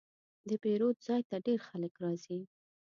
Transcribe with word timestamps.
د 0.49 0.51
پیرود 0.63 0.97
ځای 1.07 1.21
ته 1.29 1.35
ډېر 1.45 1.59
خلک 1.67 1.93
راځي. 2.03 2.39